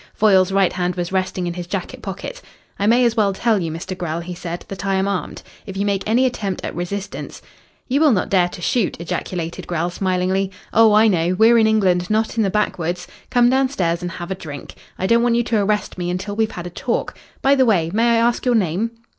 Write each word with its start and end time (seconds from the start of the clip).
Foyle's 0.15 0.51
right 0.51 0.73
hand 0.73 0.95
was 0.95 1.11
resting 1.11 1.45
in 1.45 1.53
his 1.53 1.67
jacket 1.67 2.01
pocket. 2.01 2.41
"I 2.79 2.87
may 2.87 3.05
as 3.05 3.15
well 3.15 3.33
tell 3.33 3.59
you, 3.61 3.71
Mr. 3.71 3.95
Grell," 3.95 4.21
he 4.21 4.33
said, 4.33 4.65
"that 4.67 4.83
I 4.83 4.95
am 4.95 5.07
armed. 5.07 5.43
If 5.67 5.77
you 5.77 5.85
make 5.85 6.01
any 6.07 6.25
attempt 6.25 6.65
at 6.65 6.73
resistance" 6.73 7.39
"You 7.87 8.01
will 8.01 8.11
not 8.11 8.29
dare 8.31 8.49
to 8.49 8.63
shoot," 8.63 8.99
ejaculated 8.99 9.67
Grell 9.67 9.91
smilingly. 9.91 10.49
"Oh, 10.73 10.91
I 10.93 11.07
know. 11.07 11.35
We're 11.37 11.59
in 11.59 11.67
England, 11.67 12.09
not 12.09 12.35
in 12.35 12.41
the 12.41 12.49
backwoods. 12.49 13.07
Come 13.29 13.51
downstairs 13.51 14.01
and 14.01 14.09
have 14.13 14.31
a 14.31 14.33
drink. 14.33 14.73
I 14.97 15.05
don't 15.05 15.21
want 15.21 15.35
you 15.35 15.43
to 15.43 15.57
arrest 15.59 15.99
me 15.99 16.09
until 16.09 16.35
we've 16.35 16.49
had 16.53 16.65
a 16.65 16.71
talk. 16.71 17.13
By 17.43 17.53
the 17.53 17.67
way, 17.67 17.91
may 17.93 18.15
I 18.17 18.27
ask 18.27 18.43
your 18.43 18.55
name?" 18.55 18.89